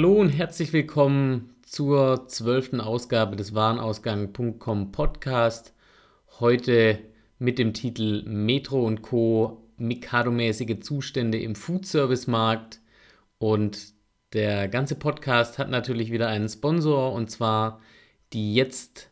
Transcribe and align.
Hallo 0.00 0.14
und 0.14 0.30
herzlich 0.30 0.72
willkommen 0.72 1.56
zur 1.60 2.26
zwölften 2.26 2.80
Ausgabe 2.80 3.36
des 3.36 3.54
Warenausgang.com 3.54 4.92
Podcast. 4.92 5.74
Heute 6.40 7.00
mit 7.38 7.58
dem 7.58 7.74
Titel 7.74 8.22
Metro 8.26 8.82
und 8.82 9.02
Co. 9.02 9.62
Mikado-mäßige 9.76 10.80
Zustände 10.80 11.38
im 11.38 11.54
Foodservice-Markt. 11.54 12.80
Und 13.36 13.92
der 14.32 14.68
ganze 14.68 14.94
Podcast 14.94 15.58
hat 15.58 15.68
natürlich 15.68 16.10
wieder 16.10 16.28
einen 16.28 16.48
Sponsor 16.48 17.12
und 17.12 17.30
zwar 17.30 17.82
die 18.32 18.54
jetzt 18.54 19.10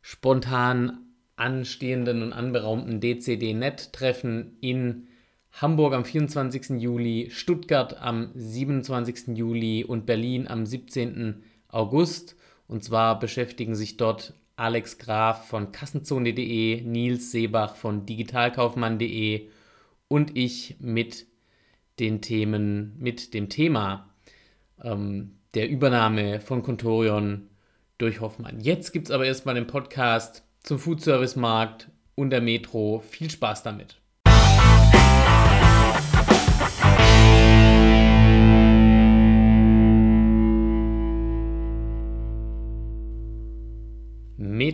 spontan 0.00 1.00
anstehenden 1.36 2.22
und 2.22 2.32
anberaumten 2.32 2.98
DCD-Net-Treffen 3.02 4.56
in 4.62 5.06
Hamburg 5.52 5.94
am 5.94 6.04
24. 6.04 6.80
Juli, 6.80 7.28
Stuttgart 7.30 8.00
am 8.00 8.30
27. 8.34 9.36
Juli 9.36 9.84
und 9.84 10.06
Berlin 10.06 10.48
am 10.48 10.64
17. 10.64 11.42
August. 11.68 12.36
Und 12.68 12.84
zwar 12.84 13.18
beschäftigen 13.18 13.74
sich 13.74 13.96
dort 13.96 14.34
Alex 14.56 14.98
Graf 14.98 15.48
von 15.48 15.72
Kassenzone.de, 15.72 16.82
Nils 16.82 17.32
Seebach 17.32 17.76
von 17.76 18.06
digitalkaufmann.de 18.06 19.48
und 20.08 20.36
ich 20.36 20.76
mit 20.80 21.26
den 21.98 22.20
Themen, 22.20 22.94
mit 22.98 23.34
dem 23.34 23.48
Thema 23.48 24.08
ähm, 24.82 25.36
der 25.54 25.68
Übernahme 25.68 26.40
von 26.40 26.62
Contorion 26.62 27.48
durch 27.98 28.20
Hoffmann. 28.20 28.60
Jetzt 28.60 28.92
gibt 28.92 29.08
es 29.08 29.10
aber 29.10 29.26
erstmal 29.26 29.54
den 29.54 29.66
Podcast 29.66 30.44
zum 30.62 30.78
Foodservice-Markt 30.78 31.88
und 32.14 32.30
der 32.30 32.40
Metro. 32.40 33.00
Viel 33.00 33.30
Spaß 33.30 33.62
damit. 33.62 33.99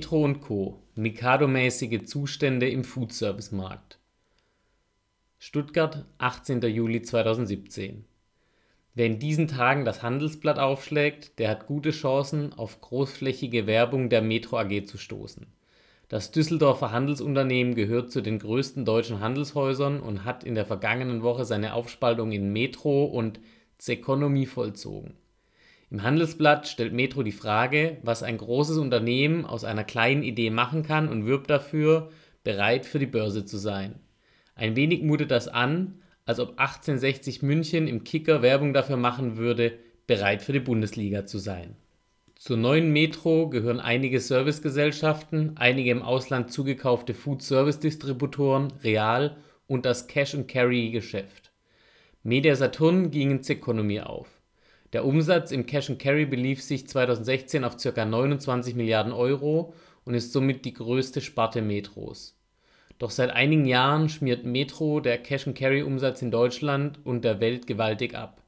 Metro 0.07 0.23
und 0.23 0.41
Co. 0.41 0.79
Mikado-mäßige 0.95 2.05
Zustände 2.05 2.71
im 2.71 2.85
Foodservice-Markt. 2.85 3.99
Stuttgart, 5.41 6.05
18. 6.19 6.63
Juli 6.63 7.03
2017. 7.03 8.05
Wer 8.95 9.07
in 9.07 9.19
diesen 9.19 9.49
Tagen 9.49 9.85
das 9.85 10.05
Handelsblatt 10.05 10.61
aufschlägt, 10.61 11.41
der 11.41 11.51
hat 11.51 11.67
gute 11.67 11.91
Chancen, 11.91 12.53
auf 12.53 12.81
großflächige 12.81 13.67
Werbung 13.67 14.09
der 14.09 14.23
Metro 14.23 14.59
AG 14.59 14.85
zu 14.85 14.97
stoßen. 14.97 15.49
Das 16.09 16.31
Düsseldorfer 16.31 16.93
Handelsunternehmen 16.93 17.75
gehört 17.75 18.13
zu 18.13 18.21
den 18.21 18.39
größten 18.39 18.85
deutschen 18.85 19.19
Handelshäusern 19.19 19.99
und 19.99 20.25
hat 20.25 20.45
in 20.45 20.55
der 20.55 20.67
vergangenen 20.67 21.25
Woche 21.25 21.45
seine 21.45 21.75
Aufspaltung 21.75 22.31
in 22.31 22.53
Metro 22.53 23.07
und 23.07 23.41
Zeconomy 23.79 24.47
vollzogen. 24.47 25.15
Im 25.91 26.03
Handelsblatt 26.03 26.67
stellt 26.67 26.93
Metro 26.93 27.23
die 27.23 27.33
Frage, 27.33 27.99
was 28.03 28.23
ein 28.23 28.39
großes 28.39 28.79
Unternehmen 28.79 29.45
aus 29.45 29.63
einer 29.63 29.85
kleinen 29.85 30.25
Idee 30.25 30.51
machen 30.51 30.83
kann 30.83 31.09
und 31.09 31.27
wirbt 31.27 31.49
dafür, 31.49 32.11
bereit 32.43 32.87
für 32.87 32.99
die 32.99 33.07
Börse 33.07 33.45
zu 33.45 33.57
sein. 33.57 34.01
Ein 34.57 34.75
wenig 34.75 35.03
mutet 35.03 35.31
das 35.31 35.47
an, 35.47 36.01
als 36.25 36.41
ob 36.41 36.59
1860 36.59 37.43
München 37.43 37.87
im 37.87 38.03
Kicker 38.03 38.43
Werbung 38.43 38.75
dafür 38.75 38.97
machen 38.97 39.37
würde, 39.37 39.79
bereit 40.09 40.43
für 40.43 40.53
die 40.53 40.61
Bundesliga 40.61 41.25
zu 41.25 41.39
sein. 41.39 41.77
Zur 42.35 42.57
neuen 42.57 42.93
Metro 42.93 43.49
gehören 43.49 43.81
einige 43.81 44.21
Servicegesellschaften, 44.21 45.57
einige 45.57 45.91
im 45.91 46.03
Ausland 46.03 46.53
zugekaufte 46.53 47.15
Food-Service-Distributoren, 47.15 48.73
Real 48.83 49.37
und 49.67 49.87
das 49.87 50.07
Cash-and-Carry-Geschäft. 50.09 51.53
Media 52.23 52.55
Saturn 52.57 53.11
ging 53.11 53.31
in 53.31 53.43
Zeconomy 53.43 54.01
auf. 54.01 54.36
Der 54.93 55.05
Umsatz 55.05 55.51
im 55.51 55.67
Cash-and-Carry 55.67 56.27
belief 56.27 56.63
sich 56.63 56.87
2016 56.87 57.65
auf 57.65 57.77
ca. 57.77 58.05
29 58.05 58.75
Milliarden 58.75 59.13
Euro 59.13 59.75
und 60.05 60.15
ist 60.15 60.33
somit 60.33 60.65
die 60.65 60.75
größte 60.75 61.21
Sparte 61.21 61.61
Metros. 61.61 62.37
Doch 62.99 63.11
seit 63.11 63.31
einigen 63.31 63.67
Jahren 63.67 64.09
schmiert 64.09 64.45
Metro 64.45 65.01
der 65.01 65.19
Cash-and-Carry-Umsatz 65.19 66.23
in 66.23 66.31
Deutschland 66.31 66.99
und 67.05 67.25
der 67.25 67.41
Welt 67.41 67.67
gewaltig 67.67 68.15
ab. 68.15 68.43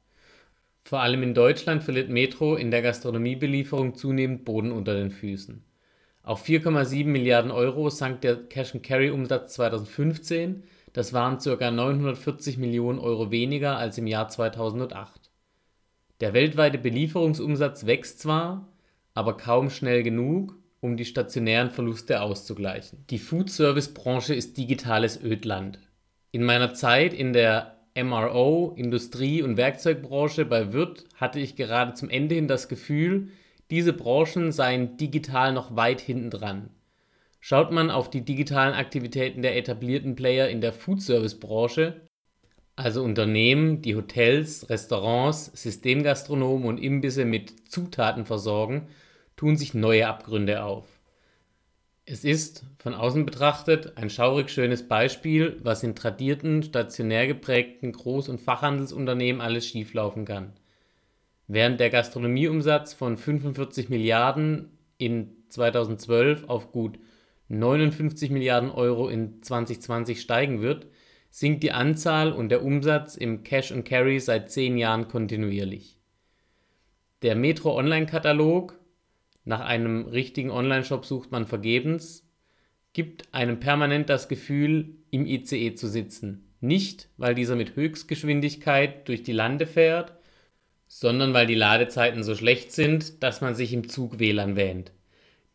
Vor 0.84 1.00
allem 1.00 1.22
in 1.22 1.34
Deutschland 1.34 1.82
verliert 1.82 2.09
Metro 2.09 2.54
in 2.54 2.71
der 2.71 2.81
Gastronomiebelieferung 2.81 3.94
zunehmend 3.94 4.47
Boden 4.47 4.72
unter 4.72 4.94
den 4.94 5.10
Füßen. 5.10 5.62
Auf 6.22 6.47
4,7 6.47 7.06
Milliarden 7.06 7.50
Euro 7.50 7.91
sank 7.91 8.22
der 8.22 8.37
Cash-and-Carry-Umsatz 8.37 9.54
2015, 9.54 10.62
das 10.94 11.12
waren 11.12 11.38
ca. 11.38 11.71
940 11.71 12.56
Millionen 12.56 12.98
Euro 12.98 13.31
weniger 13.31 13.77
als 13.77 13.98
im 13.98 14.06
Jahr 14.06 14.28
2008. 14.28 15.28
Der 16.21 16.34
weltweite 16.34 16.79
Belieferungsumsatz 16.79 17.87
wächst 17.87 18.19
zwar, 18.21 18.69
aber 19.15 19.37
kaum 19.37 19.71
schnell 19.71 20.03
genug, 20.03 20.56
um 20.81 20.97
die 20.97 21.05
stationären 21.05 21.71
Verluste 21.71 22.21
auszugleichen. 22.23 23.05
Die 23.11 23.19
Food-Service-Branche 23.19 24.34
ist 24.34 24.57
digitales 24.57 25.23
Ödland. 25.23 25.78
In 26.33 26.45
meiner 26.45 26.75
Zeit 26.75 27.15
in 27.15 27.33
der 27.33 27.78
MRO, 27.97 28.75
Industrie- 28.77 29.43
und 29.43 29.57
Werkzeugbranche 29.57 30.45
bei 30.45 30.73
Wirt 30.73 31.05
hatte 31.15 31.41
ich 31.41 31.57
gerade 31.57 31.95
zum 31.95 32.11
Ende 32.11 32.34
hin 32.34 32.49
das 32.49 32.69
Gefühl, 32.69 33.28
diese 33.71 33.93
Branchen 33.93 34.51
seien 34.53 34.97
digital 34.97 35.53
noch 35.53 35.77
weit 35.77 36.01
hinten 36.01 36.31
dran. 36.31 36.71
Schaut 37.41 37.71
man 37.71 37.91
auf 37.91 38.11
die 38.11 38.25
digitalen 38.25 38.75
Aktivitäten 38.75 39.43
der 39.43 39.57
etablierten 39.57 40.17
Player 40.17 40.49
in 40.49 40.61
der 40.61 40.73
Foodservice-Branche, 40.73 42.08
also 42.78 43.03
Unternehmen, 43.03 43.83
die 43.83 43.97
Hotels, 43.97 44.71
Restaurants, 44.71 45.50
Systemgastronomen 45.55 46.69
und 46.69 46.78
Imbisse 46.78 47.25
mit 47.25 47.69
Zutaten 47.69 48.25
versorgen, 48.25 48.87
tun 49.37 49.56
sich 49.56 49.75
neue 49.75 50.06
Abgründe 50.06 50.62
auf. 50.62 50.87
Es 52.05 52.22
ist, 52.22 52.65
von 52.78 52.94
außen 52.94 53.27
betrachtet, 53.27 53.97
ein 53.97 54.11
schaurig 54.11 54.49
schönes 54.50 54.87
Beispiel, 54.87 55.59
was 55.61 55.83
in 55.83 55.97
tradierten, 55.97 56.62
stationär 56.62 57.27
geprägten 57.27 57.93
Groß- 57.93 58.31
und 58.31 58.41
Fachhandelsunternehmen 58.41 59.43
alles 59.43 59.66
schieflaufen 59.66 60.25
kann. 60.25 60.53
Während 61.49 61.81
der 61.81 61.91
Gastronomieumsatz 61.91 62.95
von 62.95 63.16
45 63.16 63.89
Milliarden 63.89 64.78
in 64.99 65.33
2012 65.49 66.49
auf 66.49 66.71
gut 66.71 67.00
59 67.49 68.31
Milliarden 68.31 68.71
Euro 68.71 69.09
in 69.09 69.43
2020 69.43 70.21
steigen 70.21 70.62
wird, 70.62 70.87
sinkt 71.31 71.62
die 71.62 71.72
Anzahl 71.72 72.33
und 72.33 72.49
der 72.49 72.65
Umsatz 72.65 73.16
im 73.16 73.43
Cash 73.43 73.72
and 73.72 73.84
Carry 73.84 74.21
seit 74.21 74.50
zehn 74.50 74.77
Jahren 74.77 75.09
kontinuierlich. 75.09 75.99
Der 77.22 77.34
Metro 77.34 77.77
Online-Katalog 77.77 78.78
nach 79.44 79.61
einem 79.61 80.06
richtigen 80.06 80.50
Online-Shop 80.50 81.05
sucht 81.05 81.33
man 81.33 81.47
vergebens, 81.47 82.28
gibt 82.93 83.33
einem 83.33 83.61
permanent 83.61 84.09
das 84.09 84.28
Gefühl, 84.28 84.97
im 85.11 85.27
ICE 85.27 85.75
zu 85.75 85.89
sitzen. 85.89 86.53
Nicht, 86.61 87.09
weil 87.16 87.34
dieser 87.34 87.56
mit 87.56 87.77
Höchstgeschwindigkeit 87.77 89.09
durch 89.09 89.22
die 89.22 89.33
Lande 89.33 89.66
fährt, 89.66 90.15
sondern 90.87 91.34
weil 91.34 91.47
die 91.47 91.55
Ladezeiten 91.55 92.22
so 92.22 92.34
schlecht 92.34 92.72
sind, 92.72 93.22
dass 93.22 93.41
man 93.41 93.55
sich 93.55 93.72
im 93.72 93.89
Zug 93.89 94.19
WLAN 94.19 94.56
wähnt. 94.56 94.93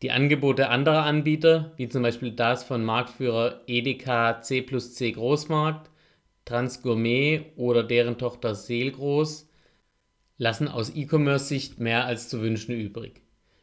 Die 0.04 0.10
Angebote 0.10 0.68
anderer 0.68 1.04
Anbieter, 1.04 1.72
wie 1.78 1.88
zum 1.88 2.02
Beispiel 2.02 2.30
das 2.30 2.62
von 2.62 2.84
Marktführer 2.84 3.62
Edeka 3.66 4.42
C 4.42 4.60
plus 4.60 4.92
C 4.92 5.12
Großmarkt, 5.12 5.88
Transgourmet 6.44 7.46
oder 7.56 7.82
deren 7.82 8.18
Tochter 8.18 8.54
Seelgroß, 8.54 9.48
lassen 10.36 10.68
aus 10.68 10.94
E-Commerce-Sicht 10.94 11.80
mehr 11.80 12.04
als 12.04 12.28
zu 12.28 12.42
wünschen 12.42 12.78
übrig. 12.78 13.22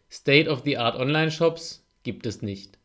State-of-the-art 0.09 0.95
Online-Shops 0.95 1.85
gibt 2.01 2.25
es 2.25 2.41
nicht. 2.41 2.79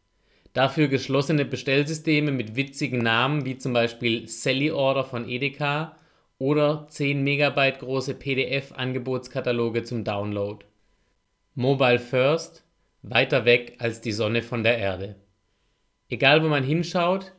Dafür 0.53 0.89
geschlossene 0.89 1.47
Bestellsysteme 1.47 2.33
mit 2.33 2.57
witzigen 2.57 2.99
Namen 2.99 3.47
wie 3.47 3.57
zum 3.57 3.73
Beispiel 3.73 4.29
Sally 4.29 4.71
Order 4.71 5.05
von 5.05 5.27
Edeka 5.27 5.97
oder 6.37 6.89
10 6.91 7.25
Megabyte 7.25 7.79
große 7.79 8.17
PDF-Angebotskataloge 8.17 9.83
zum 9.83 10.05
Download. 10.05 10.63
Mobile 11.55 11.99
First, 11.99 12.66
weiter 13.09 13.45
weg 13.45 13.77
als 13.79 14.01
die 14.01 14.13
Sonne 14.13 14.43
von 14.43 14.63
der 14.63 14.79
Erde. 14.79 15.17
Egal 16.09 16.43
wo 16.43 16.49
man 16.49 16.65
hinschaut, 16.65 17.33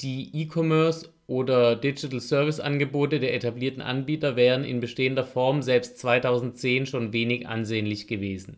die 0.00 0.30
E-Commerce 0.34 1.12
oder 1.26 1.76
Digital 1.76 2.20
Service 2.20 2.60
Angebote 2.60 3.20
der 3.20 3.34
etablierten 3.34 3.82
Anbieter 3.82 4.36
wären 4.36 4.64
in 4.64 4.80
bestehender 4.80 5.24
Form 5.24 5.62
selbst 5.62 5.98
2010 5.98 6.86
schon 6.86 7.12
wenig 7.12 7.46
ansehnlich 7.46 8.08
gewesen. 8.08 8.56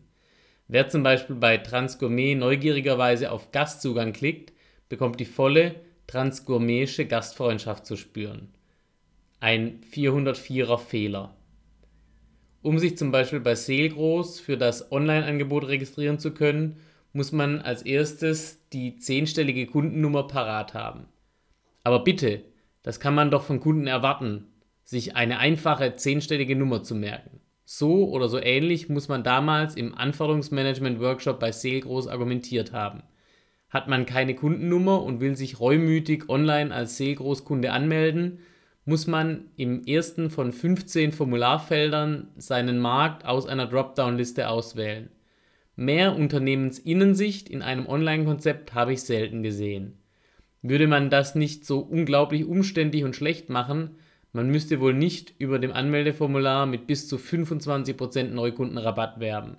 Wer 0.67 0.87
zum 0.87 1.03
Beispiel 1.03 1.35
bei 1.35 1.57
Transgourmet 1.57 2.35
neugierigerweise 2.35 3.31
auf 3.31 3.51
Gastzugang 3.51 4.13
klickt, 4.13 4.53
bekommt 4.89 5.19
die 5.19 5.25
volle 5.25 5.75
transgourmetische 6.07 7.05
Gastfreundschaft 7.05 7.85
zu 7.85 7.97
spüren. 7.97 8.53
Ein 9.39 9.81
404er 9.93 10.77
Fehler. 10.77 11.34
Um 12.65 12.79
sich 12.79 12.97
zum 12.97 13.11
Beispiel 13.11 13.41
bei 13.41 13.53
Seelgroß 13.53 14.39
für 14.39 14.57
das 14.57 14.91
Online-Angebot 14.91 15.67
registrieren 15.67 16.17
zu 16.17 16.31
können, 16.31 16.77
muss 17.13 17.31
man 17.31 17.61
als 17.61 17.83
erstes 17.83 18.59
die 18.73 18.95
zehnstellige 18.95 19.67
Kundennummer 19.67 20.23
parat 20.27 20.73
haben. 20.73 21.05
Aber 21.83 22.03
bitte, 22.03 22.41
das 22.81 22.99
kann 22.99 23.13
man 23.13 23.29
doch 23.29 23.43
von 23.43 23.59
Kunden 23.59 23.85
erwarten, 23.85 24.47
sich 24.83 25.15
eine 25.15 25.37
einfache 25.37 25.93
zehnstellige 25.93 26.55
Nummer 26.55 26.81
zu 26.81 26.95
merken. 26.95 27.39
So 27.65 28.09
oder 28.09 28.27
so 28.27 28.39
ähnlich 28.39 28.89
muss 28.89 29.09
man 29.09 29.23
damals 29.23 29.75
im 29.75 29.93
Anforderungsmanagement-Workshop 29.93 31.39
bei 31.39 31.51
Seelgroß 31.51 32.07
argumentiert 32.07 32.73
haben. 32.73 33.03
Hat 33.69 33.87
man 33.87 34.07
keine 34.07 34.33
Kundennummer 34.33 35.03
und 35.03 35.19
will 35.19 35.35
sich 35.35 35.59
reumütig 35.59 36.29
online 36.29 36.73
als 36.73 36.97
Seelgroßkunde 36.97 37.71
anmelden, 37.71 38.39
muss 38.85 39.07
man 39.07 39.45
im 39.57 39.83
ersten 39.85 40.29
von 40.29 40.51
15 40.53 41.11
Formularfeldern 41.11 42.27
seinen 42.37 42.79
Markt 42.79 43.25
aus 43.25 43.47
einer 43.47 43.65
Dropdown-Liste 43.65 44.47
auswählen. 44.47 45.09
Mehr 45.75 46.15
Unternehmensinnensicht 46.15 47.49
in 47.49 47.61
einem 47.61 47.87
Online-Konzept 47.87 48.73
habe 48.73 48.93
ich 48.93 49.01
selten 49.01 49.43
gesehen. 49.43 49.97
Würde 50.61 50.87
man 50.87 51.09
das 51.09 51.35
nicht 51.35 51.65
so 51.65 51.79
unglaublich 51.79 52.45
umständlich 52.45 53.03
und 53.03 53.15
schlecht 53.15 53.49
machen, 53.49 53.97
man 54.31 54.49
müsste 54.49 54.81
wohl 54.81 54.93
nicht 54.93 55.33
über 55.37 55.59
dem 55.59 55.71
Anmeldeformular 55.71 56.65
mit 56.65 56.87
bis 56.87 57.07
zu 57.07 57.15
25% 57.15 58.31
Neukundenrabatt 58.31 59.19
werben. 59.19 59.55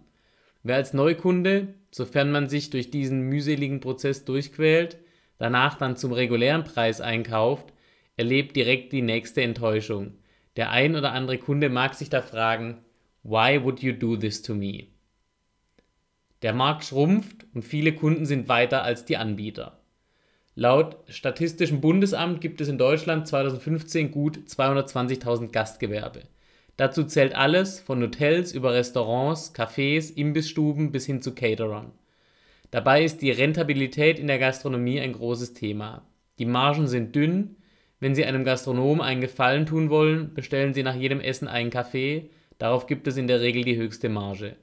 Wer 0.62 0.76
als 0.76 0.93
Neukunde, 0.93 1.69
sofern 1.90 2.31
man 2.31 2.49
sich 2.49 2.70
durch 2.70 2.90
diesen 2.90 3.23
mühseligen 3.23 3.81
Prozess 3.81 4.25
durchquält, 4.25 4.99
danach 5.38 5.78
dann 5.78 5.96
zum 5.96 6.12
regulären 6.12 6.64
Preis 6.64 7.00
einkauft, 7.00 7.73
erlebt 8.16 8.56
direkt 8.56 8.92
die 8.92 9.02
nächste 9.02 9.42
Enttäuschung. 9.42 10.14
Der 10.56 10.70
ein 10.70 10.96
oder 10.96 11.12
andere 11.12 11.38
Kunde 11.38 11.68
mag 11.68 11.94
sich 11.94 12.08
da 12.08 12.22
fragen, 12.22 12.78
why 13.22 13.62
would 13.62 13.80
you 13.80 13.92
do 13.92 14.16
this 14.16 14.42
to 14.42 14.54
me? 14.54 14.88
Der 16.42 16.52
Markt 16.52 16.84
schrumpft 16.84 17.46
und 17.54 17.62
viele 17.62 17.94
Kunden 17.94 18.26
sind 18.26 18.48
weiter 18.48 18.82
als 18.82 19.04
die 19.04 19.16
Anbieter. 19.16 19.80
Laut 20.54 20.96
Statistischem 21.08 21.82
Bundesamt 21.82 22.40
gibt 22.40 22.60
es 22.62 22.68
in 22.68 22.78
Deutschland 22.78 23.26
2015 23.26 24.10
gut 24.10 24.38
220.000 24.38 25.52
Gastgewerbe. 25.52 26.22
Dazu 26.78 27.04
zählt 27.04 27.34
alles 27.34 27.80
von 27.80 28.02
Hotels 28.02 28.52
über 28.52 28.72
Restaurants, 28.72 29.54
Cafés, 29.54 30.14
Imbissstuben 30.14 30.92
bis 30.92 31.06
hin 31.06 31.20
zu 31.20 31.34
Caterern. 31.34 31.92
Dabei 32.70 33.04
ist 33.04 33.22
die 33.22 33.30
Rentabilität 33.30 34.18
in 34.18 34.26
der 34.26 34.38
Gastronomie 34.38 35.00
ein 35.00 35.12
großes 35.12 35.52
Thema. 35.52 36.06
Die 36.38 36.46
Margen 36.46 36.86
sind 36.86 37.14
dünn, 37.14 37.56
wenn 38.00 38.14
Sie 38.14 38.25
einem 38.25 38.44
Gastronom 38.44 39.00
einen 39.00 39.20
Gefallen 39.20 39.66
tun 39.66 39.90
wollen, 39.90 40.34
bestellen 40.34 40.75
Sie 40.75 40.82
nach 40.82 40.94
jedem 40.94 41.20
Essen 41.20 41.48
einen 41.48 41.70
Kaffee, 41.70 42.31
darauf 42.58 42.87
gibt 42.87 43.06
es 43.06 43.16
in 43.16 43.26
der 43.26 43.40
Regel 43.40 43.64
die 43.64 43.76
höchste 43.76 44.08
Marge. 44.08 44.56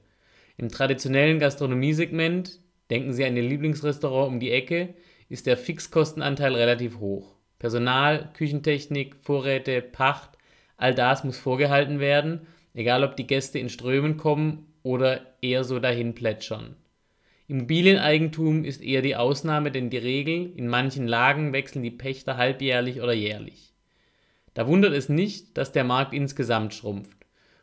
Im 0.56 0.68
traditionellen 0.68 1.40
Gastronomiesegment, 1.40 2.60
denken 2.90 3.12
Sie 3.12 3.24
an 3.24 3.36
Ihr 3.36 3.42
Lieblingsrestaurant 3.42 4.28
um 4.28 4.40
die 4.40 4.52
Ecke, 4.52 4.94
ist 5.28 5.46
der 5.46 5.56
Fixkostenanteil 5.56 6.54
relativ 6.54 7.00
hoch. 7.00 7.34
Personal, 7.58 8.30
Küchentechnik, 8.34 9.16
Vorräte, 9.22 9.80
Pacht, 9.82 10.38
all 10.76 10.94
das 10.94 11.24
muss 11.24 11.38
vorgehalten 11.38 11.98
werden, 11.98 12.46
egal 12.74 13.02
ob 13.02 13.16
die 13.16 13.26
Gäste 13.26 13.58
in 13.58 13.68
Strömen 13.68 14.16
kommen 14.16 14.66
oder 14.82 15.20
eher 15.40 15.64
so 15.64 15.80
dahin 15.80 16.14
plätschern. 16.14 16.76
Immobilieneigentum 17.46 18.64
ist 18.64 18.82
eher 18.82 19.02
die 19.02 19.16
Ausnahme 19.16 19.70
denn 19.70 19.90
die 19.90 19.98
Regel, 19.98 20.52
in 20.56 20.66
manchen 20.66 21.06
Lagen 21.06 21.52
wechseln 21.52 21.82
die 21.82 21.90
Pächter 21.90 22.38
halbjährlich 22.38 23.02
oder 23.02 23.12
jährlich. 23.12 23.74
Da 24.54 24.66
wundert 24.66 24.94
es 24.94 25.08
nicht, 25.08 25.58
dass 25.58 25.72
der 25.72 25.84
Markt 25.84 26.14
insgesamt 26.14 26.72
schrumpft. 26.72 27.18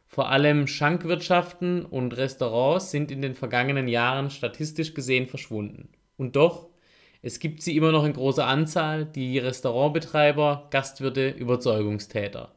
Vor 0.05 0.29
allem 0.29 0.67
Schankwirtschaften 0.67 1.85
und 1.85 2.15
Restaurants 2.17 2.91
sind 2.91 3.11
in 3.11 3.21
den 3.21 3.33
vergangenen 3.33 3.87
Jahren 3.87 4.29
statistisch 4.29 4.93
gesehen 4.93 5.25
verschwunden. 5.25 5.89
Und 6.17 6.35
doch, 6.35 6.67
es 7.23 7.39
gibt 7.39 7.61
sie 7.61 7.77
immer 7.77 7.91
noch 7.91 8.03
in 8.03 8.13
großer 8.13 8.45
Anzahl, 8.45 9.05
die 9.05 9.39
Restaurantbetreiber, 9.39 10.67
Gastwirte, 10.69 11.29
Überzeugungstäter. 11.29 12.51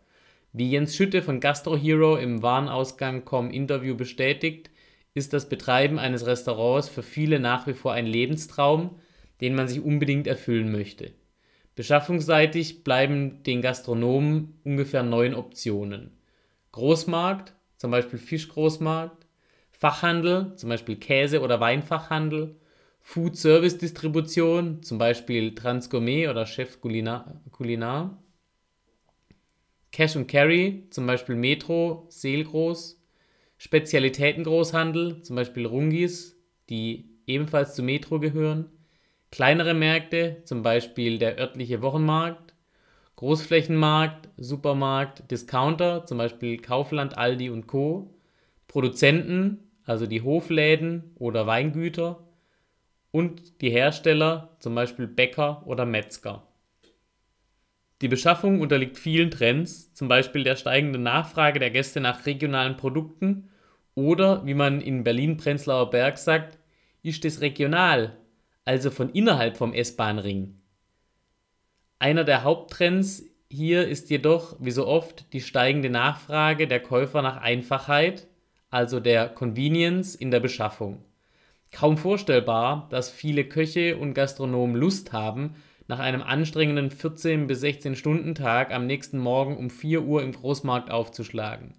Wie 0.52 0.70
Jens 0.70 0.96
Schütte 0.96 1.22
von 1.22 1.40
Gastro 1.40 1.76
Hero 1.76 2.16
im 2.16 2.42
Warenausgang.com 2.42 3.50
Interview 3.50 3.94
bestätigt, 3.94 4.70
ist 5.14 5.32
das 5.32 5.48
Betreiben 5.48 5.98
eines 5.98 6.26
Restaurants 6.26 6.88
für 6.88 7.02
viele 7.02 7.38
nach 7.38 7.66
wie 7.66 7.74
vor 7.74 7.92
ein 7.92 8.06
Lebenstraum, 8.06 8.98
den 9.40 9.54
man 9.54 9.68
sich 9.68 9.80
unbedingt 9.80 10.26
erfüllen 10.26 10.70
möchte. 10.72 11.12
Beschaffungsseitig 11.76 12.84
bleiben 12.84 13.42
den 13.44 13.62
Gastronomen 13.62 14.60
ungefähr 14.64 15.02
neun 15.02 15.34
Optionen. 15.34 16.12
Großmarkt, 16.72 17.54
zum 17.76 17.90
Beispiel 17.90 18.18
Fischgroßmarkt, 18.18 19.26
Fachhandel, 19.70 20.54
zum 20.56 20.68
Beispiel 20.68 20.96
Käse- 20.96 21.40
oder 21.40 21.60
Weinfachhandel, 21.60 22.56
Food-Service-Distribution, 23.00 24.82
zum 24.82 24.98
Beispiel 24.98 25.54
Transgourmet 25.54 26.28
oder 26.28 26.46
Chef 26.46 26.80
Culinar, 26.80 28.22
Cash 29.92 30.16
and 30.16 30.26
Carry, 30.26 30.86
zum 30.90 31.06
Beispiel 31.06 31.36
Metro, 31.36 32.06
Seelgroß, 32.08 33.03
Spezialitätengroßhandel, 33.58 35.22
zum 35.22 35.36
Beispiel 35.36 35.66
Rungis, 35.66 36.36
die 36.68 37.10
ebenfalls 37.26 37.74
zu 37.74 37.82
Metro 37.82 38.20
gehören, 38.20 38.70
kleinere 39.30 39.74
Märkte, 39.74 40.42
zum 40.44 40.62
Beispiel 40.62 41.18
der 41.18 41.38
örtliche 41.38 41.82
Wochenmarkt, 41.82 42.54
Großflächenmarkt, 43.16 44.28
Supermarkt, 44.36 45.30
Discounter, 45.30 46.04
zum 46.04 46.18
Beispiel 46.18 46.58
Kaufland, 46.58 47.16
Aldi 47.16 47.50
und 47.50 47.66
Co., 47.66 48.14
Produzenten, 48.66 49.70
also 49.84 50.06
die 50.06 50.22
Hofläden 50.22 51.12
oder 51.16 51.46
Weingüter 51.46 52.26
und 53.12 53.60
die 53.60 53.70
Hersteller, 53.70 54.56
zum 54.58 54.74
Beispiel 54.74 55.06
Bäcker 55.06 55.62
oder 55.66 55.86
Metzger. 55.86 56.42
Die 58.04 58.08
Beschaffung 58.08 58.60
unterliegt 58.60 58.98
vielen 58.98 59.30
Trends, 59.30 59.94
zum 59.94 60.08
Beispiel 60.08 60.44
der 60.44 60.56
steigenden 60.56 61.02
Nachfrage 61.02 61.58
der 61.58 61.70
Gäste 61.70 62.00
nach 62.00 62.26
regionalen 62.26 62.76
Produkten 62.76 63.48
oder, 63.94 64.44
wie 64.44 64.52
man 64.52 64.82
in 64.82 65.04
Berlin-Prenzlauer 65.04 65.88
Berg 65.88 66.18
sagt, 66.18 66.58
ist 67.02 67.24
es 67.24 67.40
regional, 67.40 68.18
also 68.66 68.90
von 68.90 69.08
innerhalb 69.08 69.56
vom 69.56 69.72
S-Bahn-Ring. 69.72 70.60
Einer 71.98 72.24
der 72.24 72.44
Haupttrends 72.44 73.24
hier 73.48 73.88
ist 73.88 74.10
jedoch, 74.10 74.54
wie 74.60 74.70
so 74.70 74.86
oft, 74.86 75.32
die 75.32 75.40
steigende 75.40 75.88
Nachfrage 75.88 76.68
der 76.68 76.80
Käufer 76.80 77.22
nach 77.22 77.38
Einfachheit, 77.38 78.26
also 78.68 79.00
der 79.00 79.30
Convenience 79.30 80.14
in 80.14 80.30
der 80.30 80.40
Beschaffung. 80.40 81.02
Kaum 81.72 81.96
vorstellbar, 81.96 82.86
dass 82.90 83.08
viele 83.08 83.44
Köche 83.44 83.96
und 83.96 84.12
Gastronomen 84.12 84.76
Lust 84.76 85.14
haben, 85.14 85.56
nach 85.86 85.98
einem 85.98 86.22
anstrengenden 86.22 86.90
14 86.90 87.46
bis 87.46 87.60
16 87.60 87.96
Stunden 87.96 88.34
Tag 88.34 88.72
am 88.72 88.86
nächsten 88.86 89.18
Morgen 89.18 89.56
um 89.56 89.70
4 89.70 90.02
Uhr 90.02 90.22
im 90.22 90.32
Großmarkt 90.32 90.90
aufzuschlagen. 90.90 91.74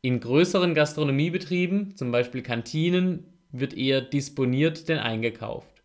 In 0.00 0.20
größeren 0.20 0.74
Gastronomiebetrieben, 0.74 1.96
zum 1.96 2.12
Beispiel 2.12 2.42
Kantinen, 2.42 3.24
wird 3.50 3.76
eher 3.76 4.00
disponiert 4.00 4.88
denn 4.88 4.98
eingekauft. 4.98 5.82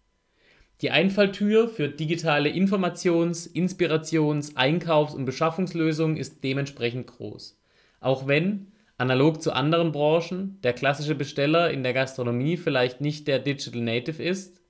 Die 0.81 0.91
Einfalltür 0.91 1.67
für 1.67 1.89
digitale 1.89 2.50
Informations-, 2.50 3.48
Inspirations-, 3.48 4.55
Einkaufs- 4.55 5.13
und 5.13 5.25
Beschaffungslösungen 5.25 6.17
ist 6.17 6.43
dementsprechend 6.43 7.08
groß. 7.08 7.60
Auch 8.00 8.27
wenn, 8.27 8.72
analog 8.98 9.41
zu 9.41 9.53
anderen 9.53 9.91
Branchen, 9.91 10.60
der 10.63 10.74
klassische 10.74 11.15
Besteller 11.15 11.70
in 11.72 11.84
der 11.84 11.93
Gastronomie 11.93 12.58
vielleicht 12.58 13.00
nicht 13.00 13.27
der 13.27 13.39
Digital 13.39 13.81
Native 13.81 14.22
ist, 14.24 14.61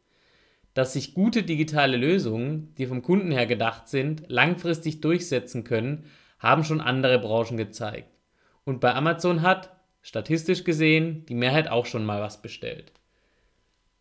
dass 0.74 0.94
sich 0.94 1.14
gute 1.14 1.44
digitale 1.44 1.98
Lösungen, 1.98 2.74
die 2.78 2.86
vom 2.86 3.02
Kunden 3.02 3.32
her 3.32 3.46
gedacht 3.46 3.88
sind, 3.88 4.24
langfristig 4.28 5.02
durchsetzen 5.02 5.64
können, 5.64 6.06
haben 6.40 6.64
schon 6.64 6.82
andere 6.82 7.20
Branchen 7.20 7.58
gezeigt. 7.58 8.10
Und 8.64 8.80
bei 8.80 8.94
Amazon 8.94 9.42
hat, 9.42 9.76
statistisch 10.02 10.64
gesehen, 10.64 11.26
die 11.28 11.36
Mehrheit 11.36 11.68
auch 11.68 11.86
schon 11.86 12.06
mal 12.06 12.22
was 12.22 12.42
bestellt. 12.42 12.92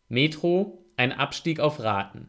Metro, 0.08 0.84
ein 0.96 1.12
Abstieg 1.12 1.60
auf 1.60 1.82
Raten. 1.82 2.28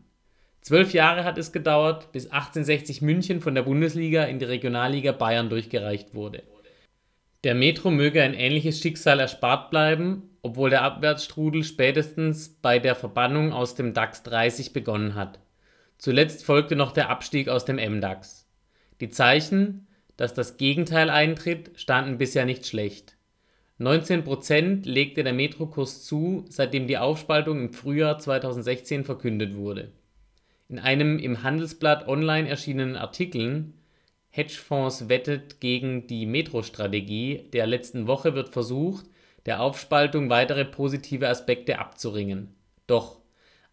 Zwölf 0.62 0.94
Jahre 0.94 1.24
hat 1.24 1.38
es 1.38 1.52
gedauert, 1.52 2.12
bis 2.12 2.28
1860 2.28 3.02
München 3.02 3.42
von 3.42 3.56
der 3.56 3.64
Bundesliga 3.64 4.24
in 4.24 4.38
die 4.38 4.46
Regionalliga 4.46 5.12
Bayern 5.12 5.50
durchgereicht 5.50 6.14
wurde. 6.14 6.44
Der 7.44 7.56
Metro 7.56 7.90
möge 7.90 8.22
ein 8.22 8.36
ähnliches 8.36 8.80
Schicksal 8.80 9.20
erspart 9.20 9.72
bleiben, 9.72 10.30
obwohl 10.42 10.70
der 10.70 10.82
Abwärtsstrudel 10.82 11.64
spätestens 11.64 12.50
bei 12.50 12.80
der 12.80 12.96
Verbannung 12.96 13.54
aus 13.54 13.76
dem 13.76 13.94
DAX 13.94 14.24
30 14.24 14.74
begonnen 14.74 15.16
hat. 15.16 15.40
Zuletzt 15.98 16.46
folgte 16.46 16.76
noch 16.76 16.92
der 16.92 17.10
Abstieg 17.10 17.48
aus 17.48 17.66
dem 17.66 17.76
MDAX. 17.76 18.48
Die 19.02 19.10
Zeichen, 19.10 19.88
dass 20.18 20.34
das 20.34 20.58
Gegenteil 20.58 21.10
eintritt, 21.10 21.72
standen 21.76 22.18
bisher 22.18 22.46
nicht 22.46 22.66
schlecht. 22.66 23.16
19% 23.80 24.88
legte 24.88 25.24
der 25.24 25.34
Metrokurs 25.34 26.06
zu, 26.06 26.46
seitdem 26.50 26.88
die 26.88 26.98
Aufspaltung 26.98 27.60
im 27.60 27.74
Frühjahr 27.74 28.20
2016 28.20 29.04
verkündet 29.04 29.56
wurde. 29.56 29.92
In 30.70 30.80
einem 30.80 31.20
im 31.20 31.44
Handelsblatt 31.44 32.08
online 32.08 32.48
erschienenen 32.48 32.96
Artikeln 32.96 33.74
Hedgefonds 34.30 35.10
wettet 35.10 35.60
gegen 35.60 36.08
die 36.08 36.26
Metro-Strategie 36.26 37.50
der 37.52 37.68
letzten 37.68 38.08
Woche 38.08 38.34
wird 38.34 38.50
versucht, 38.50 39.06
der 39.46 39.62
Aufspaltung 39.62 40.30
weitere 40.30 40.66
positive 40.66 41.28
Aspekte 41.28 41.80
abzuringen. 41.80 42.56
Doch 42.88 43.20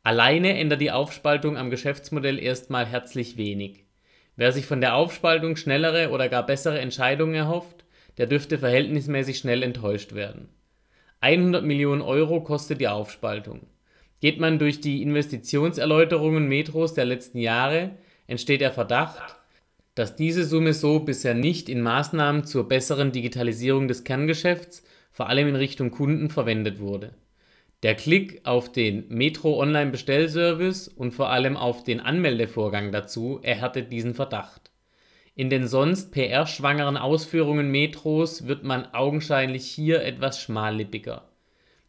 alleine 0.02 0.58
ändert 0.58 0.80
die 0.80 0.90
Aufspaltung 0.90 1.56
am 1.56 1.70
Geschäftsmodell 1.70 2.38
erstmal 2.38 2.86
herzlich 2.86 3.36
wenig. 3.36 3.84
Wer 4.36 4.52
sich 4.52 4.66
von 4.66 4.80
der 4.80 4.94
Aufspaltung 4.94 5.56
schnellere 5.56 6.10
oder 6.10 6.28
gar 6.28 6.46
bessere 6.46 6.78
Entscheidungen 6.78 7.34
erhofft, 7.34 7.84
der 8.18 8.26
dürfte 8.26 8.58
verhältnismäßig 8.58 9.38
schnell 9.38 9.62
enttäuscht 9.62 10.14
werden. 10.14 10.48
100 11.20 11.64
Millionen 11.64 12.02
Euro 12.02 12.42
kostet 12.42 12.80
die 12.80 12.88
Aufspaltung. 12.88 13.66
Geht 14.20 14.38
man 14.40 14.58
durch 14.58 14.80
die 14.80 15.02
Investitionserläuterungen 15.02 16.46
Metros 16.48 16.94
der 16.94 17.04
letzten 17.04 17.38
Jahre, 17.38 17.90
entsteht 18.26 18.60
der 18.60 18.72
Verdacht, 18.72 19.36
dass 19.94 20.14
diese 20.14 20.44
Summe 20.44 20.74
so 20.74 21.00
bisher 21.00 21.34
nicht 21.34 21.68
in 21.68 21.82
Maßnahmen 21.82 22.44
zur 22.44 22.68
besseren 22.68 23.10
Digitalisierung 23.10 23.88
des 23.88 24.04
Kerngeschäfts, 24.04 24.84
vor 25.18 25.28
allem 25.28 25.48
in 25.48 25.56
Richtung 25.56 25.90
Kunden, 25.90 26.30
verwendet 26.30 26.78
wurde. 26.78 27.12
Der 27.82 27.96
Klick 27.96 28.40
auf 28.44 28.70
den 28.70 29.08
Metro 29.08 29.60
Online 29.60 29.90
Bestellservice 29.90 30.86
und 30.86 31.10
vor 31.10 31.30
allem 31.30 31.56
auf 31.56 31.82
den 31.82 31.98
Anmeldevorgang 31.98 32.92
dazu 32.92 33.40
erhärtet 33.42 33.90
diesen 33.90 34.14
Verdacht. 34.14 34.70
In 35.34 35.50
den 35.50 35.66
sonst 35.66 36.12
PR-schwangeren 36.12 36.96
Ausführungen 36.96 37.68
Metros 37.68 38.46
wird 38.46 38.62
man 38.62 38.94
augenscheinlich 38.94 39.64
hier 39.66 40.04
etwas 40.04 40.40
schmallippiger. 40.40 41.28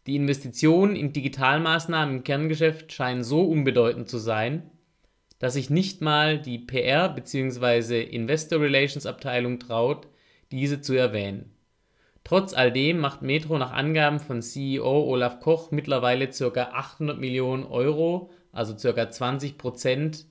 Die 0.07 0.15
Investitionen 0.15 0.95
in 0.95 1.13
Digitalmaßnahmen 1.13 2.15
im 2.15 2.23
Kerngeschäft 2.23 2.91
scheinen 2.91 3.23
so 3.23 3.43
unbedeutend 3.43 4.09
zu 4.09 4.17
sein, 4.17 4.71
dass 5.37 5.53
sich 5.53 5.69
nicht 5.69 6.01
mal 6.01 6.41
die 6.41 6.57
PR 6.57 7.09
bzw. 7.09 8.01
Investor 8.01 8.59
Relations 8.59 9.05
Abteilung 9.05 9.59
traut, 9.59 10.07
diese 10.51 10.81
zu 10.81 10.95
erwähnen. 10.95 11.51
Trotz 12.23 12.53
alledem 12.53 12.99
macht 12.99 13.21
Metro 13.21 13.57
nach 13.57 13.71
Angaben 13.71 14.19
von 14.19 14.41
CEO 14.41 15.03
Olaf 15.03 15.39
Koch 15.39 15.71
mittlerweile 15.71 16.27
ca. 16.27 16.63
800 16.73 17.19
Millionen 17.19 17.63
Euro, 17.63 18.31
also 18.51 18.75
ca. 18.75 19.09
20 19.09 19.57
Prozent 19.57 20.25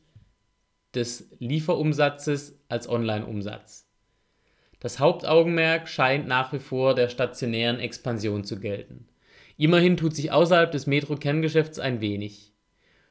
des 0.94 1.30
Lieferumsatzes 1.38 2.58
als 2.68 2.88
Online-Umsatz. 2.88 3.86
Das 4.80 5.00
Hauptaugenmerk 5.00 5.88
scheint 5.88 6.28
nach 6.28 6.52
wie 6.52 6.60
vor 6.60 6.94
der 6.94 7.08
stationären 7.08 7.80
Expansion 7.80 8.44
zu 8.44 8.60
gelten. 8.60 9.08
Immerhin 9.56 9.96
tut 9.96 10.14
sich 10.14 10.30
außerhalb 10.30 10.70
des 10.70 10.86
Metro-Kerngeschäfts 10.86 11.80
ein 11.80 12.00
wenig. 12.00 12.52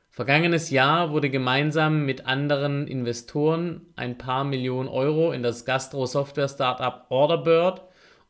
Vergangenes 0.10 0.70
Jahr 0.70 1.12
wurde 1.12 1.30
gemeinsam 1.30 2.06
mit 2.06 2.26
anderen 2.26 2.88
Investoren 2.88 3.82
ein 3.96 4.18
paar 4.18 4.46
Millionen 4.46 4.88
Euro 4.88 5.32
in 5.34 5.44
das 5.44 5.66
Gastro-Software-Startup 5.66 7.06
Orderbird 7.10 7.87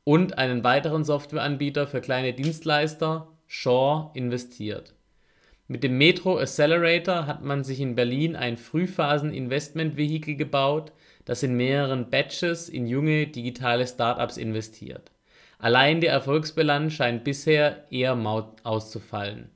und 0.08 0.38
einen 0.38 0.64
weiteren 0.64 1.04
Softwareanbieter 1.04 1.86
für 1.86 2.00
kleine 2.00 2.32
Dienstleister, 2.32 3.28
Shaw, 3.46 4.10
investiert. 4.14 4.96
Mit 5.68 5.84
dem 5.84 5.98
Metro 5.98 6.38
Accelerator 6.38 7.28
hat 7.28 7.44
man 7.44 7.66
sich 7.66 7.82
in 7.82 7.96
Berlin 7.96 8.38
ein 8.38 8.56
Frühphasen-Investment-Vehikel 8.56 10.38
gebaut, 10.38 10.94
das 11.26 11.44
in 11.44 11.58
mehreren 11.58 12.10
Batches 12.10 12.70
in 12.70 12.88
junge 12.88 13.28
digitale 13.28 13.86
Startups 13.86 14.38
investiert. 14.38 15.12
Allein 15.60 16.00
der 16.00 16.14
Erfolgsbilanz 16.14 16.94
scheint 16.94 17.26
bisher 17.26 17.84
eher 17.92 18.16
mau 18.16 18.56
auszufallen. 18.64 19.50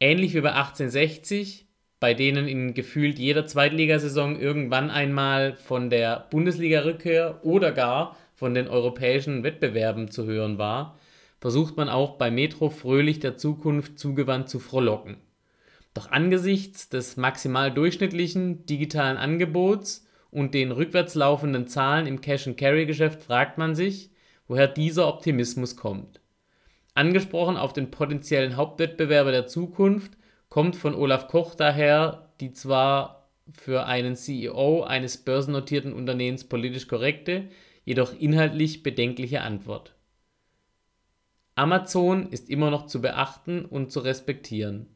Ähnlich 0.00 0.32
wie 0.32 0.40
bei 0.40 0.54
1860 0.54 1.66
bei 2.00 2.14
denen 2.14 2.48
in 2.48 2.72
gefühlt 2.72 3.18
jeder 3.18 3.46
Zweitligasaison 3.46 4.40
irgendwann 4.40 4.90
einmal 4.90 5.54
von 5.56 5.90
der 5.90 6.26
Bundesliga-Rückkehr 6.30 7.40
oder 7.44 7.72
gar 7.72 8.16
von 8.34 8.54
den 8.54 8.68
europäischen 8.68 9.44
Wettbewerben 9.44 10.10
zu 10.10 10.24
hören 10.24 10.56
war, 10.56 10.98
versucht 11.40 11.76
man 11.76 11.90
auch 11.90 12.16
bei 12.16 12.30
Metro 12.30 12.70
fröhlich 12.70 13.20
der 13.20 13.36
Zukunft 13.36 13.98
zugewandt 13.98 14.48
zu 14.48 14.58
frohlocken. 14.58 15.18
Doch 15.92 16.10
angesichts 16.10 16.88
des 16.88 17.18
maximal 17.18 17.70
durchschnittlichen 17.70 18.64
digitalen 18.64 19.18
Angebots 19.18 20.06
und 20.30 20.54
den 20.54 20.70
rückwärts 20.72 21.14
laufenden 21.14 21.66
Zahlen 21.66 22.06
im 22.06 22.22
Cash-and-Carry-Geschäft 22.22 23.22
fragt 23.22 23.58
man 23.58 23.74
sich, 23.74 24.10
woher 24.48 24.68
dieser 24.68 25.06
Optimismus 25.06 25.76
kommt. 25.76 26.20
Angesprochen 26.94 27.56
auf 27.56 27.72
den 27.72 27.90
potenziellen 27.90 28.56
Hauptwettbewerber 28.56 29.32
der 29.32 29.46
Zukunft 29.46 30.12
kommt 30.50 30.76
von 30.76 30.94
Olaf 30.94 31.28
Koch 31.28 31.54
daher 31.54 32.30
die 32.40 32.52
zwar 32.52 33.28
für 33.52 33.86
einen 33.86 34.16
CEO 34.16 34.82
eines 34.82 35.18
börsennotierten 35.18 35.92
Unternehmens 35.92 36.44
politisch 36.44 36.88
korrekte, 36.88 37.48
jedoch 37.84 38.18
inhaltlich 38.18 38.82
bedenkliche 38.82 39.40
Antwort. 39.42 39.94
Amazon 41.54 42.28
ist 42.28 42.48
immer 42.48 42.70
noch 42.70 42.86
zu 42.86 43.00
beachten 43.00 43.64
und 43.64 43.92
zu 43.92 44.00
respektieren. 44.00 44.86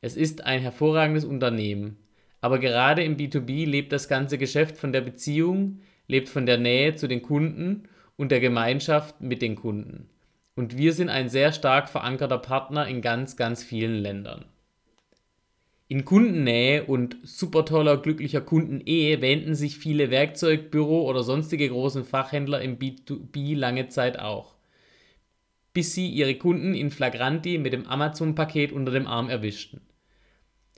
Es 0.00 0.16
ist 0.16 0.44
ein 0.44 0.60
hervorragendes 0.60 1.24
Unternehmen. 1.24 1.96
Aber 2.40 2.58
gerade 2.58 3.04
im 3.04 3.16
B2B 3.16 3.66
lebt 3.66 3.92
das 3.92 4.08
ganze 4.08 4.36
Geschäft 4.36 4.76
von 4.76 4.92
der 4.92 5.00
Beziehung, 5.00 5.80
lebt 6.08 6.28
von 6.28 6.44
der 6.44 6.58
Nähe 6.58 6.96
zu 6.96 7.06
den 7.06 7.22
Kunden 7.22 7.88
und 8.16 8.30
der 8.30 8.40
Gemeinschaft 8.40 9.20
mit 9.20 9.42
den 9.42 9.54
Kunden. 9.54 10.08
Und 10.54 10.76
wir 10.76 10.92
sind 10.92 11.08
ein 11.08 11.28
sehr 11.28 11.52
stark 11.52 11.88
verankerter 11.88 12.38
Partner 12.38 12.86
in 12.86 13.00
ganz, 13.00 13.36
ganz 13.36 13.62
vielen 13.62 13.94
Ländern. 13.94 14.44
In 15.92 16.06
Kundennähe 16.06 16.84
und 16.84 17.18
super 17.22 17.66
toller, 17.66 17.98
glücklicher 17.98 18.40
Kundenehe 18.40 19.20
wähnten 19.20 19.54
sich 19.54 19.76
viele 19.76 20.10
Werkzeug-, 20.10 20.70
Büro- 20.70 21.06
oder 21.06 21.22
sonstige 21.22 21.68
großen 21.68 22.06
Fachhändler 22.06 22.62
im 22.62 22.78
B2B 22.78 23.54
lange 23.54 23.88
Zeit 23.88 24.18
auch. 24.18 24.54
Bis 25.74 25.92
sie 25.92 26.08
ihre 26.08 26.36
Kunden 26.36 26.72
in 26.74 26.90
Flagranti 26.90 27.58
mit 27.58 27.74
dem 27.74 27.86
Amazon-Paket 27.86 28.72
unter 28.72 28.90
dem 28.90 29.06
Arm 29.06 29.28
erwischten. 29.28 29.82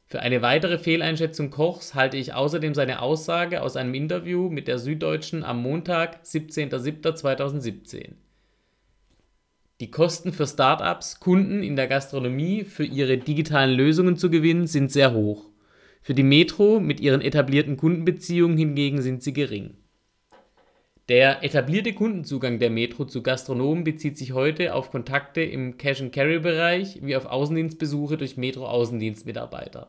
Für 0.04 0.18
eine 0.18 0.42
weitere 0.42 0.80
Fehleinschätzung 0.80 1.50
Kochs 1.50 1.94
halte 1.94 2.16
ich 2.16 2.35
außerdem 2.35 2.75
seine 2.75 3.00
Aussage 3.00 3.62
aus 3.62 3.76
einem 3.76 3.94
Interview 3.94 4.49
mit 4.49 4.66
der 4.66 4.80
Süddeutschen 4.80 5.44
am 5.44 5.62
Montag, 5.62 6.25
17.07.2017. 6.25 8.14
Die 9.81 9.90
Kosten 9.90 10.33
für 10.33 10.47
Startups, 10.47 11.19
Kunden 11.19 11.64
in 11.64 11.75
der 11.75 11.88
Gastronomie 11.88 12.62
für 12.62 12.85
ihre 12.85 13.19
digitalen 13.19 13.76
Lösungen 13.76 14.16
zu 14.16 14.31
gewinnen, 14.31 14.69
sind 14.69 14.93
sehr 14.93 15.12
hoch. 15.12 15.50
Für 16.00 16.14
die 16.14 16.23
Metro 16.23 16.78
mit 16.78 17.00
ihren 17.00 17.21
etablierten 17.21 17.76
Kundenbeziehungen 17.76 18.57
hingegen 18.57 19.02
sind 19.02 19.25
sie 19.25 19.33
gering. 19.33 19.75
Der 21.09 21.43
etablierte 21.43 21.93
Kundenzugang 21.93 22.61
der 22.61 22.71
Metro 22.71 23.04
zu 23.04 23.23
Gastronomen 23.23 23.83
bezieht 23.83 24.16
sich 24.16 24.33
heute 24.33 24.75
auf 24.75 24.93
Kontakte 24.93 25.43
im 25.43 25.76
Cash-and-Carry-Bereich 25.76 27.00
wie 27.02 27.16
auf 27.16 27.26
Außendienstbesuche 27.26 28.16
durch 28.16 28.37
Metro-Außendienstmitarbeiter. 28.37 29.88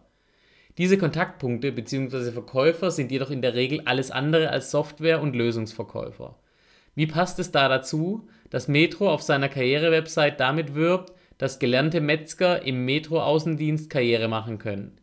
Diese 0.80 0.98
Kontaktpunkte 0.98 1.72
bzw. 1.72 2.32
Verkäufer 2.32 2.90
sind 2.90 3.12
jedoch 3.12 3.30
in 3.30 3.42
der 3.42 3.54
Regel 3.54 3.82
alles 3.86 4.10
andere 4.10 4.50
als 4.50 4.72
Software- 4.72 5.22
und 5.22 5.36
Lösungsverkäufer. 5.36 6.36
Wie 6.96 7.08
passt 7.08 7.40
es 7.40 7.52
da 7.52 7.68
dazu, 7.68 8.28
dass 8.50 8.68
Metro 8.68 9.12
auf 9.12 9.22
seiner 9.22 9.50
Karrierewebsite 9.50 10.36
damit 10.38 10.76
wirbt, 10.76 11.14
dass 11.38 11.60
gelernte 11.60 12.00
Metzger 12.02 12.64
im 12.64 12.86
Metro-Außendienst 12.86 13.90
Karriere 13.90 14.30
machen 14.30 14.58
können? 14.58 14.98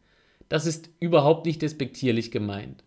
Das 0.49 0.67
ist 0.67 0.91
überhaupt 1.01 1.47
nicht 1.47 1.63
despektierlich 1.63 2.31
gemeint. 2.31 2.85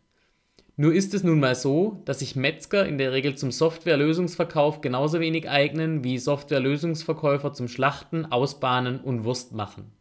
Nur 0.77 0.93
ist 0.93 1.13
es 1.13 1.23
nun 1.23 1.39
mal 1.39 1.55
so, 1.55 2.01
dass 2.03 2.19
sich 2.19 2.35
Metzger 2.35 2.85
in 2.85 2.97
der 2.97 3.13
Regel 3.13 3.35
zum 3.35 3.51
Software-Lösungsverkauf 3.51 4.81
genauso 4.81 5.21
wenig 5.21 5.49
eignen 5.49 6.03
wie 6.03 6.17
Software-Lösungsverkäufer 6.17 7.53
zum 7.53 7.69
Schlachten, 7.69 8.25
Ausbahnen 8.25 8.99
und 8.99 9.23
Wurst 9.23 9.53
machen. 9.53 9.93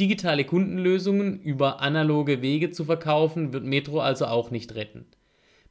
Digitale 0.00 0.44
Kundenlösungen 0.44 1.40
über 1.40 1.80
analoge 1.80 2.42
Wege 2.42 2.70
zu 2.70 2.84
verkaufen, 2.84 3.52
wird 3.52 3.64
Metro 3.64 4.00
also 4.00 4.26
auch 4.26 4.50
nicht 4.50 4.74
retten. 4.74 5.06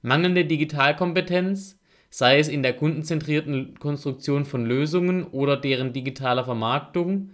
Mangelnde 0.02 0.46
Digitalkompetenz, 0.46 1.77
sei 2.10 2.40
es 2.40 2.48
in 2.48 2.64
der 2.64 2.74
kundenzentrierten 2.74 3.78
Konstruktion 3.80 4.46
von 4.46 4.66
Lösungen 4.66 5.26
oder 5.26 5.58
deren 5.58 5.94
digitaler 5.94 6.46
Vermarktung, 6.46 7.32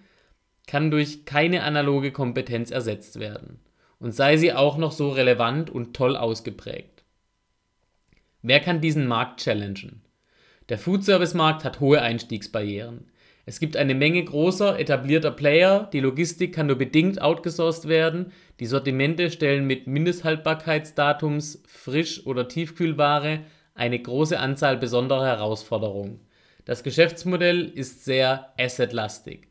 kann 0.67 0.91
durch 0.91 1.25
keine 1.25 1.63
analoge 1.63 2.11
Kompetenz 2.11 2.71
ersetzt 2.71 3.19
werden. 3.19 3.59
Und 3.99 4.13
sei 4.13 4.37
sie 4.37 4.53
auch 4.53 4.77
noch 4.77 4.91
so 4.91 5.09
relevant 5.09 5.69
und 5.69 5.95
toll 5.95 6.17
ausgeprägt. 6.17 7.03
Wer 8.41 8.59
kann 8.59 8.81
diesen 8.81 9.07
Markt 9.07 9.41
challengen? 9.41 10.01
Der 10.69 10.77
Foodservice-Markt 10.77 11.63
hat 11.63 11.79
hohe 11.79 12.01
Einstiegsbarrieren. 12.01 13.05
Es 13.45 13.59
gibt 13.59 13.75
eine 13.75 13.93
Menge 13.93 14.23
großer, 14.23 14.79
etablierter 14.79 15.31
Player, 15.31 15.89
die 15.91 15.99
Logistik 15.99 16.55
kann 16.55 16.67
nur 16.67 16.77
bedingt 16.77 17.21
outgesourced 17.21 17.89
werden, 17.89 18.31
die 18.61 18.65
Sortimente 18.65 19.29
stellen 19.29 19.67
mit 19.67 19.87
Mindesthaltbarkeitsdatums 19.87 21.61
Frisch- 21.67 22.25
oder 22.25 22.47
Tiefkühlware 22.47 23.41
eine 23.73 23.99
große 23.99 24.39
Anzahl 24.39 24.77
besonderer 24.77 25.25
Herausforderungen. 25.25 26.19
Das 26.65 26.83
Geschäftsmodell 26.83 27.65
ist 27.65 28.05
sehr 28.05 28.53
assetlastig. 28.59 29.47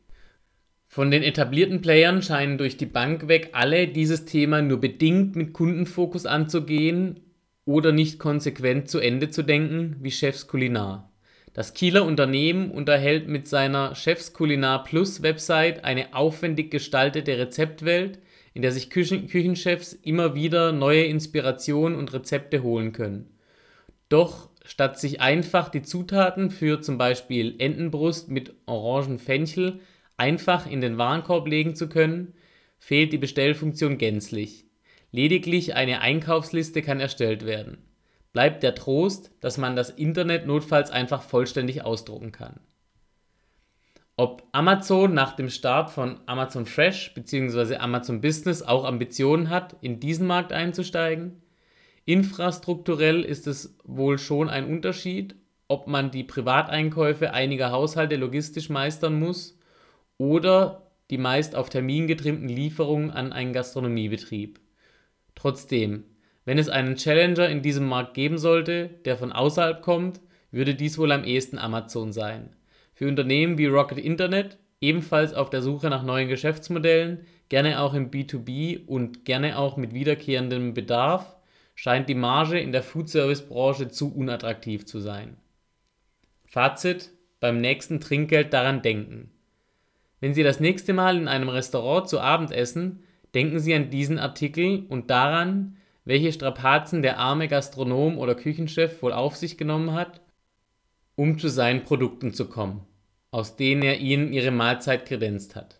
Von 0.87 1.09
den 1.09 1.23
etablierten 1.23 1.81
Playern 1.81 2.21
scheinen 2.21 2.57
durch 2.57 2.77
die 2.77 2.85
Bank 2.85 3.27
weg 3.27 3.49
alle 3.53 3.87
dieses 3.87 4.25
Thema 4.25 4.61
nur 4.61 4.79
bedingt 4.79 5.35
mit 5.35 5.53
Kundenfokus 5.53 6.25
anzugehen 6.25 7.19
oder 7.65 7.91
nicht 7.91 8.19
konsequent 8.19 8.89
zu 8.89 8.99
Ende 8.99 9.29
zu 9.29 9.43
denken, 9.43 9.95
wie 10.01 10.11
Chefs 10.11 10.47
Kulinar. 10.47 11.11
Das 11.53 11.73
Kieler 11.73 12.05
Unternehmen 12.05 12.71
unterhält 12.71 13.27
mit 13.27 13.47
seiner 13.47 13.95
Chefs 13.95 14.33
Kulinar 14.33 14.83
Plus 14.83 15.21
Website 15.21 15.83
eine 15.83 16.15
aufwendig 16.15 16.71
gestaltete 16.71 17.37
Rezeptwelt, 17.37 18.19
in 18.53 18.61
der 18.61 18.71
sich 18.71 18.89
Küchen 18.89 19.27
Küchenchefs 19.27 19.93
immer 19.93 20.35
wieder 20.35 20.71
neue 20.71 21.03
Inspirationen 21.03 21.97
und 21.97 22.13
Rezepte 22.13 22.63
holen 22.63 22.91
können. 22.91 23.32
Doch 24.13 24.49
statt 24.63 24.99
sich 24.99 25.21
einfach 25.21 25.69
die 25.69 25.81
Zutaten 25.81 26.51
für 26.51 26.79
zum 26.81 26.99
Beispiel 26.99 27.55
Entenbrust 27.57 28.29
mit 28.29 28.53
Orangenfenchel 28.67 29.79
einfach 30.17 30.67
in 30.69 30.81
den 30.81 30.99
Warenkorb 30.99 31.47
legen 31.47 31.75
zu 31.75 31.89
können, 31.89 32.35
fehlt 32.77 33.11
die 33.11 33.17
Bestellfunktion 33.17 33.97
gänzlich. 33.97 34.65
Lediglich 35.11 35.73
eine 35.73 36.01
Einkaufsliste 36.01 36.83
kann 36.83 36.99
erstellt 36.99 37.43
werden. 37.47 37.79
Bleibt 38.33 38.61
der 38.61 38.75
Trost, 38.75 39.31
dass 39.41 39.57
man 39.57 39.75
das 39.75 39.89
Internet 39.89 40.45
notfalls 40.45 40.91
einfach 40.91 41.23
vollständig 41.23 41.83
ausdrucken 41.83 42.31
kann. 42.31 42.59
Ob 44.15 44.43
Amazon 44.51 45.15
nach 45.15 45.35
dem 45.35 45.49
Start 45.49 45.89
von 45.89 46.19
Amazon 46.27 46.67
Fresh 46.67 47.15
bzw. 47.15 47.77
Amazon 47.77 48.21
Business 48.21 48.61
auch 48.61 48.85
Ambitionen 48.85 49.49
hat, 49.49 49.75
in 49.81 49.99
diesen 49.99 50.27
Markt 50.27 50.53
einzusteigen? 50.53 51.42
Infrastrukturell 52.05 53.21
ist 53.23 53.47
es 53.47 53.77
wohl 53.85 54.17
schon 54.17 54.49
ein 54.49 54.65
Unterschied, 54.65 55.35
ob 55.67 55.87
man 55.87 56.11
die 56.11 56.23
Privateinkäufe 56.23 57.33
einiger 57.33 57.71
Haushalte 57.71 58.17
logistisch 58.17 58.69
meistern 58.69 59.17
muss 59.17 59.57
oder 60.17 60.91
die 61.09 61.17
meist 61.17 61.55
auf 61.55 61.69
Termin 61.69 62.07
getrimmten 62.07 62.49
Lieferungen 62.49 63.11
an 63.11 63.31
einen 63.31 63.53
Gastronomiebetrieb. 63.53 64.59
Trotzdem, 65.35 66.03
wenn 66.45 66.57
es 66.57 66.69
einen 66.69 66.95
Challenger 66.95 67.47
in 67.49 67.61
diesem 67.61 67.87
Markt 67.87 68.13
geben 68.13 68.37
sollte, 68.37 68.89
der 69.05 69.17
von 69.17 69.31
außerhalb 69.31 69.81
kommt, 69.81 70.19
würde 70.51 70.75
dies 70.75 70.97
wohl 70.97 71.11
am 71.11 71.23
ehesten 71.23 71.57
Amazon 71.57 72.11
sein. 72.11 72.55
Für 72.93 73.07
Unternehmen 73.07 73.57
wie 73.57 73.65
Rocket 73.65 73.97
Internet, 73.97 74.57
ebenfalls 74.81 75.33
auf 75.33 75.49
der 75.49 75.61
Suche 75.61 75.89
nach 75.89 76.03
neuen 76.03 76.27
Geschäftsmodellen, 76.27 77.25
gerne 77.47 77.79
auch 77.79 77.93
im 77.93 78.11
B2B 78.11 78.85
und 78.85 79.25
gerne 79.25 79.57
auch 79.57 79.77
mit 79.77 79.93
wiederkehrendem 79.93 80.73
Bedarf, 80.73 81.37
scheint 81.75 82.09
die 82.09 82.15
Marge 82.15 82.59
in 82.59 82.71
der 82.71 82.83
Foodservice-Branche 82.83 83.89
zu 83.89 84.13
unattraktiv 84.13 84.85
zu 84.85 84.99
sein. 84.99 85.37
Fazit: 86.45 87.11
Beim 87.39 87.59
nächsten 87.59 87.99
Trinkgeld 87.99 88.53
daran 88.53 88.81
denken. 88.81 89.31
Wenn 90.19 90.33
Sie 90.33 90.43
das 90.43 90.59
nächste 90.59 90.93
Mal 90.93 91.17
in 91.17 91.27
einem 91.27 91.49
Restaurant 91.49 92.07
zu 92.07 92.21
Abend 92.21 92.51
essen, 92.51 93.03
denken 93.33 93.59
Sie 93.59 93.73
an 93.73 93.89
diesen 93.89 94.19
Artikel 94.19 94.85
und 94.87 95.09
daran, 95.09 95.77
welche 96.05 96.31
Strapazen 96.31 97.01
der 97.01 97.17
arme 97.17 97.47
Gastronom 97.47 98.17
oder 98.17 98.35
Küchenchef 98.35 99.01
wohl 99.01 99.13
auf 99.13 99.35
sich 99.35 99.57
genommen 99.57 99.93
hat, 99.93 100.21
um 101.15 101.37
zu 101.39 101.49
seinen 101.49 101.83
Produkten 101.83 102.33
zu 102.33 102.47
kommen, 102.47 102.85
aus 103.31 103.55
denen 103.55 103.83
er 103.83 103.99
Ihnen 103.99 104.31
Ihre 104.31 104.51
Mahlzeit 104.51 105.05
kredenzt 105.05 105.55
hat. 105.55 105.79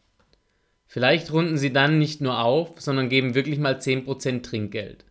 Vielleicht 0.88 1.32
runden 1.32 1.58
Sie 1.58 1.74
dann 1.74 1.98
nicht 1.98 2.22
nur 2.22 2.40
auf, 2.40 2.80
sondern 2.80 3.10
geben 3.10 3.36
wirklich 3.36 3.60
mal 3.60 3.76
10% 3.76 4.44
Trinkgeld. 4.44 5.06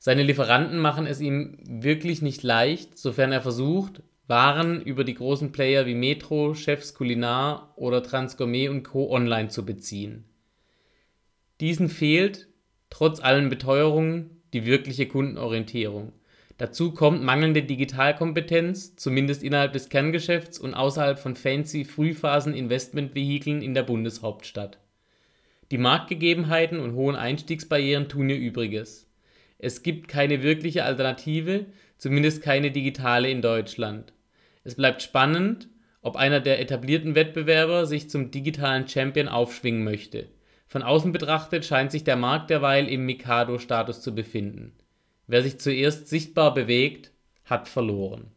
Seine 0.00 0.24
Lieferanten 0.24 0.80
machen 0.80 1.06
es 1.06 1.20
ihm 1.20 1.58
wirklich 1.62 2.22
nicht 2.22 2.42
leicht, 2.42 2.98
sofern 2.98 3.30
er 3.30 3.42
versucht, 3.42 4.02
Waren 4.30 4.80
über 4.80 5.02
die 5.02 5.14
großen 5.14 5.50
Player 5.50 5.86
wie 5.86 5.96
Metro, 5.96 6.54
Chefs 6.54 6.94
Kulinar 6.94 7.74
oder 7.74 8.00
Transgourmet 8.00 8.68
und 8.68 8.84
Co. 8.84 9.10
online 9.10 9.48
zu 9.48 9.66
beziehen. 9.66 10.24
Diesen 11.60 11.88
fehlt, 11.88 12.46
trotz 12.90 13.18
allen 13.18 13.48
Beteuerungen, 13.48 14.40
die 14.52 14.66
wirkliche 14.66 15.08
Kundenorientierung. 15.08 16.12
Dazu 16.58 16.92
kommt 16.92 17.24
mangelnde 17.24 17.64
Digitalkompetenz, 17.64 18.94
zumindest 18.94 19.42
innerhalb 19.42 19.72
des 19.72 19.88
Kerngeschäfts 19.88 20.60
und 20.60 20.74
außerhalb 20.74 21.18
von 21.18 21.34
fancy 21.34 21.84
Frühphasen-Investmentvehikeln 21.84 23.62
in 23.62 23.74
der 23.74 23.82
Bundeshauptstadt. 23.82 24.78
Die 25.72 25.78
Marktgegebenheiten 25.78 26.78
und 26.78 26.94
hohen 26.94 27.16
Einstiegsbarrieren 27.16 28.08
tun 28.08 28.30
ihr 28.30 28.38
Übriges. 28.38 29.09
Es 29.62 29.82
gibt 29.82 30.08
keine 30.08 30.42
wirkliche 30.42 30.84
Alternative, 30.84 31.66
zumindest 31.98 32.42
keine 32.42 32.70
digitale 32.70 33.30
in 33.30 33.42
Deutschland. 33.42 34.12
Es 34.64 34.74
bleibt 34.74 35.02
spannend, 35.02 35.68
ob 36.02 36.16
einer 36.16 36.40
der 36.40 36.60
etablierten 36.60 37.14
Wettbewerber 37.14 37.86
sich 37.86 38.08
zum 38.08 38.30
digitalen 38.30 38.88
Champion 38.88 39.28
aufschwingen 39.28 39.84
möchte. 39.84 40.28
Von 40.66 40.82
außen 40.82 41.12
betrachtet 41.12 41.64
scheint 41.64 41.90
sich 41.90 42.04
der 42.04 42.16
Markt 42.16 42.50
derweil 42.50 42.88
im 42.88 43.04
Mikado-Status 43.04 44.00
zu 44.00 44.14
befinden. 44.14 44.72
Wer 45.26 45.42
sich 45.42 45.58
zuerst 45.58 46.08
sichtbar 46.08 46.54
bewegt, 46.54 47.10
hat 47.44 47.68
verloren 47.68 48.30